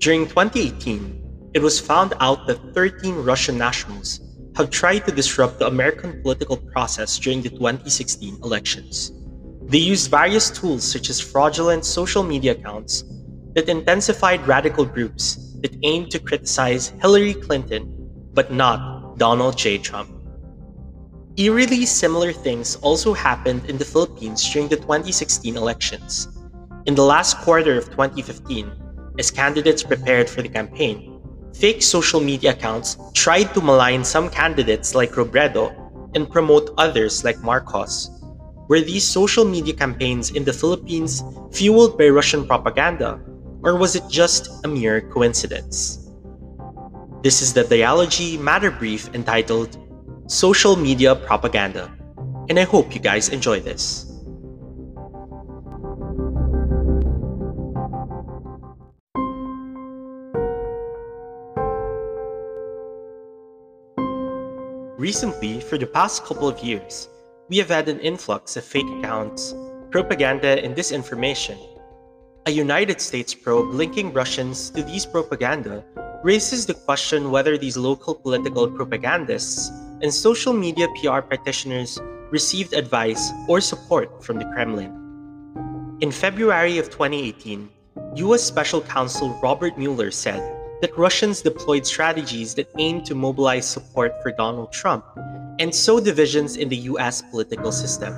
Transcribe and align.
During 0.00 0.26
2018, 0.26 1.50
it 1.52 1.60
was 1.60 1.78
found 1.78 2.14
out 2.20 2.46
that 2.46 2.72
13 2.72 3.16
Russian 3.16 3.58
nationals 3.58 4.20
have 4.56 4.70
tried 4.70 5.04
to 5.04 5.12
disrupt 5.12 5.58
the 5.58 5.66
American 5.66 6.22
political 6.22 6.56
process 6.56 7.18
during 7.18 7.42
the 7.42 7.50
2016 7.50 8.40
elections. 8.42 9.12
They 9.66 9.76
used 9.76 10.10
various 10.10 10.48
tools 10.48 10.90
such 10.90 11.10
as 11.10 11.20
fraudulent 11.20 11.84
social 11.84 12.22
media 12.22 12.52
accounts 12.52 13.04
that 13.52 13.68
intensified 13.68 14.48
radical 14.48 14.86
groups 14.86 15.36
that 15.60 15.76
aimed 15.82 16.10
to 16.12 16.18
criticize 16.18 16.94
Hillary 17.02 17.34
Clinton, 17.34 17.92
but 18.32 18.50
not 18.50 19.18
Donald 19.18 19.58
J. 19.58 19.76
Trump. 19.76 20.08
Eerily 21.36 21.84
similar 21.84 22.32
things 22.32 22.76
also 22.76 23.12
happened 23.12 23.68
in 23.68 23.76
the 23.76 23.84
Philippines 23.84 24.48
during 24.50 24.68
the 24.68 24.76
2016 24.76 25.58
elections. 25.58 26.26
In 26.86 26.94
the 26.94 27.04
last 27.04 27.36
quarter 27.44 27.76
of 27.76 27.84
2015, 27.90 28.89
as 29.18 29.30
candidates 29.30 29.82
prepared 29.82 30.28
for 30.28 30.42
the 30.42 30.48
campaign, 30.48 31.20
fake 31.54 31.82
social 31.82 32.20
media 32.20 32.52
accounts 32.52 32.96
tried 33.14 33.52
to 33.54 33.60
malign 33.60 34.04
some 34.04 34.30
candidates 34.30 34.94
like 34.94 35.12
Robredo 35.12 35.74
and 36.14 36.30
promote 36.30 36.74
others 36.78 37.24
like 37.24 37.38
Marcos. 37.42 38.10
Were 38.68 38.80
these 38.80 39.06
social 39.06 39.44
media 39.44 39.74
campaigns 39.74 40.30
in 40.30 40.44
the 40.44 40.52
Philippines 40.52 41.22
fueled 41.50 41.98
by 41.98 42.08
Russian 42.08 42.46
propaganda, 42.46 43.20
or 43.62 43.76
was 43.76 43.96
it 43.96 44.08
just 44.08 44.64
a 44.64 44.68
mere 44.68 45.00
coincidence? 45.00 46.10
This 47.22 47.42
is 47.42 47.52
the 47.52 47.64
Dialogy 47.64 48.38
Matter 48.38 48.70
Brief 48.70 49.12
entitled 49.14 49.76
Social 50.26 50.76
Media 50.76 51.14
Propaganda, 51.14 51.92
and 52.48 52.58
I 52.58 52.64
hope 52.64 52.94
you 52.94 53.00
guys 53.00 53.28
enjoy 53.28 53.60
this. 53.60 54.09
Recently, 65.00 65.60
for 65.60 65.78
the 65.78 65.86
past 65.86 66.26
couple 66.26 66.46
of 66.46 66.60
years, 66.60 67.08
we 67.48 67.56
have 67.56 67.70
had 67.70 67.88
an 67.88 68.00
influx 68.00 68.58
of 68.58 68.64
fake 68.64 68.84
accounts, 68.98 69.54
propaganda, 69.90 70.62
and 70.62 70.76
disinformation. 70.76 71.56
A 72.44 72.50
United 72.50 73.00
States 73.00 73.32
probe 73.32 73.72
linking 73.72 74.12
Russians 74.12 74.68
to 74.68 74.82
these 74.82 75.06
propaganda 75.06 75.82
raises 76.22 76.66
the 76.66 76.74
question 76.74 77.30
whether 77.30 77.56
these 77.56 77.78
local 77.78 78.14
political 78.14 78.68
propagandists 78.70 79.70
and 80.02 80.12
social 80.12 80.52
media 80.52 80.86
PR 81.00 81.22
practitioners 81.22 81.98
received 82.30 82.74
advice 82.74 83.32
or 83.48 83.62
support 83.62 84.22
from 84.22 84.38
the 84.38 84.52
Kremlin. 84.52 84.92
In 86.02 86.12
February 86.12 86.76
of 86.76 86.90
2018, 86.90 87.70
US 88.16 88.42
Special 88.42 88.82
Counsel 88.82 89.30
Robert 89.42 89.78
Mueller 89.78 90.10
said 90.10 90.59
that 90.80 90.96
Russians 90.96 91.42
deployed 91.42 91.86
strategies 91.86 92.54
that 92.54 92.70
aimed 92.78 93.04
to 93.06 93.14
mobilize 93.14 93.68
support 93.68 94.22
for 94.22 94.32
Donald 94.32 94.72
Trump 94.72 95.04
and 95.58 95.74
sow 95.74 96.00
divisions 96.00 96.56
in 96.56 96.68
the 96.68 96.88
US 96.92 97.22
political 97.22 97.70
system. 97.70 98.14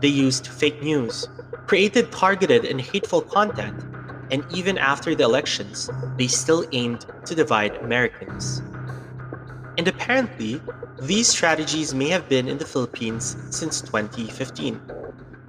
They 0.00 0.08
used 0.08 0.46
fake 0.46 0.82
news, 0.82 1.28
created 1.66 2.10
targeted 2.10 2.64
and 2.64 2.80
hateful 2.80 3.20
content, 3.20 3.84
and 4.30 4.44
even 4.54 4.78
after 4.78 5.14
the 5.14 5.24
elections, 5.24 5.90
they 6.16 6.26
still 6.26 6.66
aimed 6.72 7.06
to 7.26 7.34
divide 7.34 7.76
Americans. 7.76 8.62
And 9.76 9.86
apparently, 9.86 10.60
these 11.00 11.28
strategies 11.28 11.92
may 11.94 12.08
have 12.08 12.28
been 12.28 12.48
in 12.48 12.58
the 12.58 12.64
Philippines 12.64 13.36
since 13.50 13.80
2015. 13.82 14.80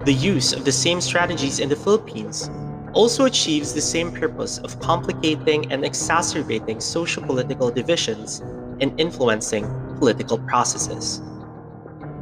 The 0.04 0.12
use 0.12 0.52
of 0.52 0.64
the 0.64 0.72
same 0.72 1.00
strategies 1.00 1.58
in 1.58 1.68
the 1.68 1.76
Philippines 1.76 2.50
also 2.94 3.24
achieves 3.24 3.74
the 3.74 3.80
same 3.80 4.12
purpose 4.12 4.58
of 4.58 4.78
complicating 4.80 5.70
and 5.72 5.84
exacerbating 5.84 6.80
socio-political 6.80 7.70
divisions 7.70 8.40
and 8.80 8.98
influencing 8.98 9.66
political 9.98 10.38
processes. 10.38 11.20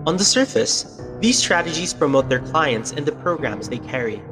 On 0.06 0.16
the 0.16 0.24
surface, 0.24 1.00
these 1.20 1.38
strategies 1.38 1.94
promote 1.94 2.28
their 2.28 2.40
clients 2.40 2.92
and 2.92 3.06
the 3.06 3.12
programs 3.12 3.68
they 3.68 3.78
carry. 3.78 4.22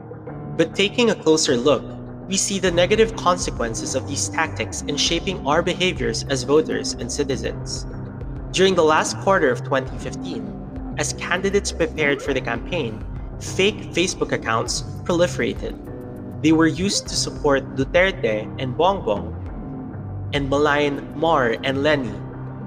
But 0.57 0.75
taking 0.75 1.11
a 1.11 1.15
closer 1.15 1.57
look, 1.57 1.85
we 2.27 2.37
see 2.37 2.59
the 2.59 2.71
negative 2.71 3.15
consequences 3.17 3.95
of 3.95 4.09
these 4.09 4.29
tactics 4.29 4.83
in 4.83 4.97
shaping 4.97 5.47
our 5.47 5.63
behaviors 5.63 6.25
as 6.25 6.45
voters 6.45 6.95
and 6.95 7.11
citizens. 7.11 7.87
During 8.51 8.75
the 8.75 8.85
last 8.85 9.17
quarter 9.19 9.51
of 9.51 9.63
2015, 9.65 10.95
as 10.99 11.13
candidates 11.15 11.71
prepared 11.71 12.21
for 12.23 12.33
the 12.33 12.41
campaign, 12.41 13.05
fake 13.41 13.93
Facebook 13.93 14.33
accounts 14.33 14.83
proliferated 15.05 15.90
they 16.43 16.53
were 16.53 16.67
used 16.67 17.07
to 17.09 17.17
support 17.17 17.77
Duterte 17.77 18.49
and 18.59 18.77
Bongbong 18.77 19.37
and 20.33 20.49
malign 20.49 21.05
Mar 21.19 21.57
and 21.65 21.83
Leni, 21.83 22.17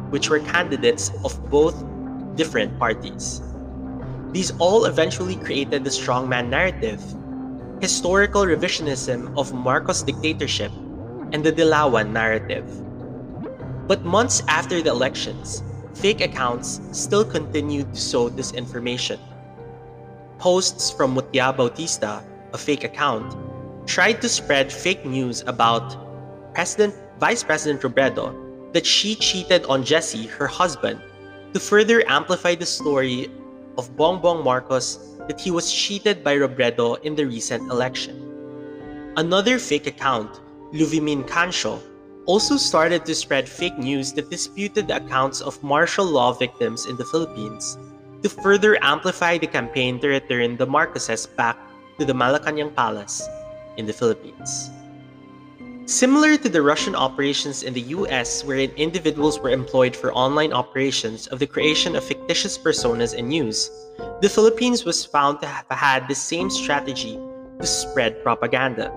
which 0.10 0.30
were 0.30 0.40
candidates 0.40 1.12
of 1.26 1.34
both 1.50 1.74
different 2.36 2.78
parties. 2.78 3.42
These 4.32 4.52
all 4.60 4.86
eventually 4.86 5.36
created 5.36 5.84
the 5.84 5.90
strongman 5.90 6.50
narrative, 6.50 7.02
historical 7.82 8.44
revisionism 8.46 9.36
of 9.38 9.54
Marcos 9.54 10.04
dictatorship, 10.04 10.72
and 11.32 11.44
the 11.44 11.52
Dilawan 11.52 12.12
narrative. 12.12 12.66
But 13.88 14.06
months 14.06 14.44
after 14.48 14.82
the 14.82 14.92
elections, 14.92 15.64
fake 15.96 16.22
accounts 16.22 16.82
still 16.92 17.26
continued 17.26 17.94
to 17.94 18.00
sow 18.00 18.30
disinformation. 18.30 19.20
Posts 20.38 20.92
from 20.92 21.16
Mutia 21.16 21.54
Bautista, 21.56 22.24
a 22.54 22.58
fake 22.58 22.84
account, 22.84 23.34
tried 23.86 24.22
to 24.22 24.30
spread 24.30 24.72
fake 24.72 25.06
news 25.06 25.44
about 25.46 25.96
President 26.54 26.96
Vice 27.20 27.44
President 27.44 27.82
Robredo 27.82 28.34
that 28.74 28.86
she 28.86 29.16
cheated 29.16 29.66
on 29.66 29.84
Jesse, 29.84 30.26
her 30.28 30.48
husband, 30.48 31.02
to 31.54 31.60
further 31.60 32.04
amplify 32.08 32.56
the 32.56 32.66
story 32.66 33.30
of 33.78 33.96
Bongbong 33.96 34.44
Marcos 34.44 35.18
that 35.28 35.40
he 35.40 35.52
was 35.52 35.72
cheated 35.72 36.24
by 36.24 36.36
Robredo 36.36 37.02
in 37.04 37.16
the 37.16 37.26
recent 37.26 37.70
election. 37.72 38.18
Another 39.18 39.60
fake 39.60 39.88
account, 39.88 40.42
Luvimin 40.74 41.28
Cancio, 41.28 41.80
also 42.26 42.58
started 42.58 43.06
to 43.06 43.14
spread 43.14 43.48
fake 43.48 43.78
news 43.78 44.14
that 44.14 44.30
disputed 44.30 44.88
the 44.88 44.96
accounts 44.96 45.42
of 45.42 45.62
martial 45.62 46.06
law 46.06 46.32
victims 46.32 46.86
in 46.86 46.96
the 46.96 47.06
Philippines 47.06 47.78
to 48.24 48.30
further 48.30 48.82
amplify 48.82 49.38
the 49.38 49.48
campaign 49.48 50.00
to 50.00 50.08
return 50.08 50.56
the 50.56 50.66
Marcoses 50.66 51.28
back 51.36 51.58
to 52.00 52.06
the 52.06 52.14
Malacanang 52.14 52.74
Palace 52.74 53.28
in 53.78 53.86
the 53.86 53.94
Philippines. 53.94 54.72
Similar 55.86 56.38
to 56.38 56.48
the 56.48 56.62
Russian 56.62 56.96
operations 56.96 57.64
in 57.64 57.74
the 57.74 57.92
US, 57.98 58.46
wherein 58.46 58.72
individuals 58.78 59.40
were 59.40 59.50
employed 59.50 59.96
for 59.96 60.14
online 60.14 60.54
operations 60.54 61.28
of 61.28 61.40
the 61.40 61.48
creation 61.48 61.98
of 61.98 62.06
fictitious 62.06 62.58
personas 62.58 63.14
and 63.14 63.28
news, 63.28 63.70
the 64.22 64.30
Philippines 64.30 64.86
was 64.86 65.04
found 65.04 65.42
to 65.42 65.48
have 65.48 65.66
had 65.70 66.08
the 66.08 66.16
same 66.16 66.50
strategy 66.50 67.20
to 67.60 67.66
spread 67.68 68.24
propaganda. 68.24 68.94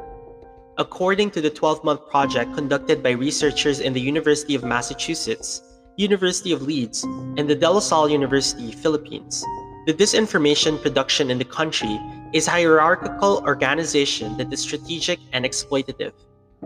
According 0.79 1.33
to 1.33 1.41
the 1.41 1.51
12 1.51 1.83
month 1.83 2.09
project 2.09 2.55
conducted 2.55 3.03
by 3.03 3.11
researchers 3.11 3.81
in 3.81 3.93
the 3.93 4.01
University 4.01 4.55
of 4.55 4.63
Massachusetts, 4.63 5.63
University 5.97 6.53
of 6.53 6.63
Leeds, 6.63 7.03
and 7.03 7.51
the 7.51 7.55
De 7.55 7.69
La 7.69 7.81
Salle 7.81 8.11
University, 8.11 8.71
Philippines, 8.71 9.43
the 9.87 9.95
disinformation 9.95 10.81
production 10.81 11.31
in 11.31 11.39
the 11.39 11.45
country 11.45 11.99
is 12.33 12.47
hierarchical 12.47 13.43
organization 13.47 14.37
that 14.37 14.53
is 14.53 14.61
strategic 14.61 15.21
and 15.33 15.45
exploitative, 15.45 16.13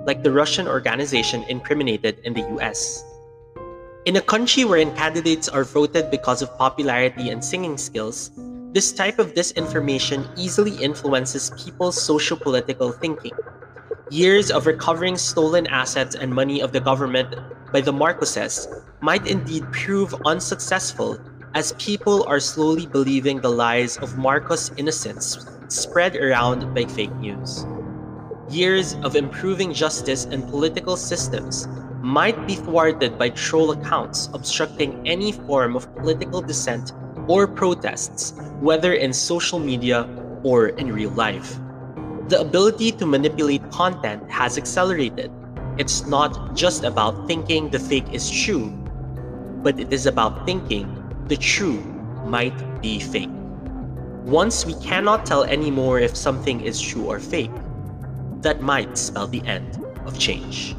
like 0.07 0.23
the 0.23 0.33
Russian 0.33 0.67
organization 0.67 1.43
incriminated 1.45 2.19
in 2.25 2.35
the 2.35 2.47
US. 2.57 3.05
In 4.07 4.17
a 4.17 4.21
country 4.21 4.65
wherein 4.65 4.97
candidates 4.97 5.49
are 5.49 5.65
voted 5.65 6.11
because 6.11 6.41
of 6.43 6.57
popularity 6.57 7.31
and 7.31 7.45
singing 7.45 7.77
skills, 7.77 8.31
this 8.73 8.93
type 8.93 9.19
of 9.19 9.35
disinformation 9.35 10.27
easily 10.39 10.77
influences 10.77 11.53
people's 11.63 12.01
socio-political 12.01 12.93
thinking. 12.93 13.33
Years 14.11 14.51
of 14.51 14.67
recovering 14.67 15.17
stolen 15.17 15.67
assets 15.67 16.15
and 16.15 16.33
money 16.33 16.63
of 16.63 16.73
the 16.73 16.81
government 16.81 17.35
by 17.73 17.81
the 17.81 17.93
Marcoses 17.93 18.67
might 19.01 19.27
indeed 19.27 19.65
prove 19.73 20.15
unsuccessful 20.25 21.19
as 21.55 21.73
people 21.79 22.23
are 22.29 22.39
slowly 22.39 22.87
believing 22.87 23.41
the 23.41 23.51
lies 23.51 23.97
of 23.99 24.17
Marcos' 24.17 24.71
innocence 24.77 25.47
spread 25.69 26.15
around 26.15 26.73
by 26.75 26.85
fake 26.85 27.15
news. 27.17 27.67
Years 28.49 28.95
of 29.03 29.17
improving 29.17 29.73
justice 29.73 30.27
and 30.27 30.47
political 30.49 30.97
systems 30.97 31.67
might 32.03 32.47
be 32.47 32.55
thwarted 32.55 33.19
by 33.19 33.31
troll 33.31 33.73
accounts 33.73 34.31
obstructing 34.33 35.07
any 35.07 35.33
form 35.33 35.75
of 35.75 35.93
political 35.97 36.41
dissent 36.41 36.93
or 37.27 37.47
protests, 37.47 38.33
whether 38.61 38.95
in 38.95 39.13
social 39.13 39.59
media 39.59 40.09
or 40.43 40.69
in 40.69 40.93
real 40.93 41.11
life. 41.11 41.59
The 42.29 42.41
ability 42.41 42.93
to 42.93 43.07
manipulate 43.07 43.69
content 43.71 44.31
has 44.31 44.57
accelerated. 44.57 45.33
It's 45.79 46.07
not 46.07 46.55
just 46.55 46.85
about 46.85 47.27
thinking 47.27 47.71
the 47.71 47.79
fake 47.79 48.13
is 48.13 48.31
true, 48.31 48.71
but 49.63 49.79
it 49.81 49.93
is 49.93 50.07
about 50.07 50.47
thinking 50.47 51.00
the 51.31 51.37
true 51.37 51.79
might 52.27 52.83
be 52.83 52.99
fake. 52.99 53.31
Once 54.27 54.67
we 54.67 54.75
cannot 54.83 55.25
tell 55.25 55.45
anymore 55.45 56.01
if 56.01 56.17
something 56.17 56.61
is 56.61 56.83
true 56.83 57.07
or 57.07 57.21
fake, 57.21 57.53
that 58.43 58.61
might 58.61 58.99
spell 58.99 59.29
the 59.29 59.41
end 59.47 59.79
of 60.05 60.19
change. 60.19 60.75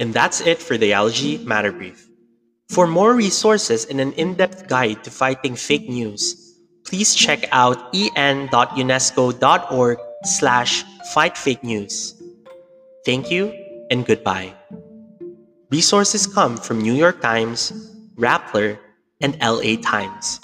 And 0.00 0.12
that's 0.12 0.40
it 0.40 0.58
for 0.58 0.76
the 0.76 0.94
Algae 0.94 1.38
Matter 1.46 1.70
Brief. 1.70 2.08
For 2.70 2.88
more 2.88 3.14
resources 3.14 3.86
and 3.86 4.00
an 4.00 4.12
in-depth 4.14 4.66
guide 4.66 5.04
to 5.04 5.12
fighting 5.12 5.54
fake 5.54 5.88
news, 5.88 6.58
please 6.84 7.14
check 7.14 7.46
out 7.52 7.94
en.unesco.org 7.94 9.98
slash 10.24 10.84
fight 11.12 11.36
fake 11.36 11.62
news. 11.62 12.20
Thank 13.04 13.30
you 13.30 13.52
and 13.90 14.06
goodbye. 14.06 14.54
Resources 15.70 16.26
come 16.26 16.56
from 16.56 16.80
New 16.80 16.94
York 16.94 17.20
Times, 17.20 17.72
Rappler, 18.16 18.78
and 19.20 19.36
LA 19.40 19.76
Times. 19.80 20.40